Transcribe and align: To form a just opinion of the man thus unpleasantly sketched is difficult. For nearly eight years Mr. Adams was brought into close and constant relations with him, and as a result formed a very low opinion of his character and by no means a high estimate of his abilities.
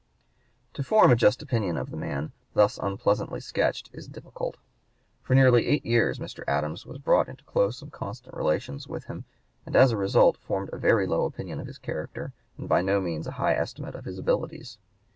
To 0.73 0.81
form 0.83 1.11
a 1.11 1.15
just 1.15 1.43
opinion 1.43 1.77
of 1.77 1.91
the 1.91 1.95
man 1.95 2.31
thus 2.55 2.79
unpleasantly 2.81 3.39
sketched 3.39 3.91
is 3.93 4.07
difficult. 4.07 4.57
For 5.21 5.35
nearly 5.35 5.67
eight 5.67 5.85
years 5.85 6.17
Mr. 6.17 6.43
Adams 6.47 6.87
was 6.87 6.97
brought 6.97 7.29
into 7.29 7.43
close 7.43 7.83
and 7.83 7.91
constant 7.91 8.35
relations 8.35 8.87
with 8.87 9.03
him, 9.05 9.25
and 9.63 9.75
as 9.75 9.91
a 9.91 9.97
result 9.97 10.37
formed 10.37 10.71
a 10.73 10.77
very 10.79 11.05
low 11.05 11.25
opinion 11.25 11.59
of 11.59 11.67
his 11.67 11.77
character 11.77 12.33
and 12.57 12.67
by 12.67 12.81
no 12.81 12.99
means 12.99 13.27
a 13.27 13.33
high 13.37 13.53
estimate 13.53 13.93
of 13.93 14.05
his 14.05 14.17
abilities. 14.17 14.79